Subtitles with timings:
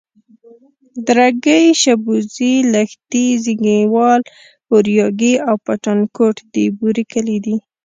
[1.07, 4.21] درگۍ، شبوزې، لښتي، زينگيوال،
[4.71, 7.55] اورياگی او پټانکوټ د بوري کلي دي.